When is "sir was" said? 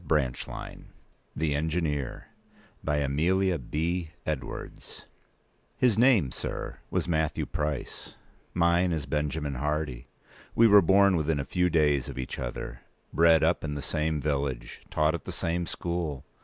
6.31-7.07